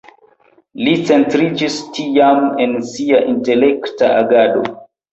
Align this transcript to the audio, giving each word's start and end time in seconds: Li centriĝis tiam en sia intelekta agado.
Li 0.87 0.93
centriĝis 1.09 1.77
tiam 1.99 2.49
en 2.67 2.75
sia 2.95 3.23
intelekta 3.37 4.15
agado. 4.27 4.69